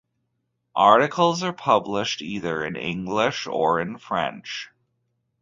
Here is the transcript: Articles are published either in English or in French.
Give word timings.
Articles 0.75 1.43
are 1.43 1.53
published 1.53 2.23
either 2.23 2.65
in 2.65 2.75
English 2.75 3.45
or 3.45 3.79
in 3.79 3.99
French. 3.99 4.71